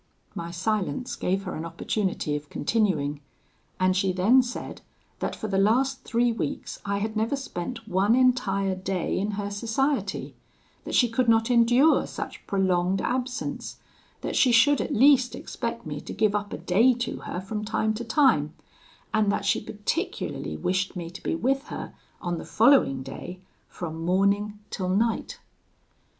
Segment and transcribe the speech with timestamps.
[0.33, 3.21] My silence gave her an opportunity of continuing;
[3.79, 4.81] and she then said
[5.19, 9.51] that for the last three weeks I had never spent one entire day in her
[9.51, 10.33] society;
[10.85, 13.77] that she could not endure such prolonged absence;
[14.21, 17.63] that she should at least expect me to give up a day to her from
[17.63, 18.55] time to time,
[19.13, 23.39] and that she particularly wished me to be with her on the following day
[23.69, 25.37] from morning till night.